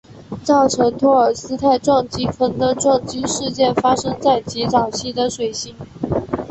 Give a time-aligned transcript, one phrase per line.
[0.43, 5.75] 造成托尔斯泰撞击坑的撞击事件发生在极早期的水星。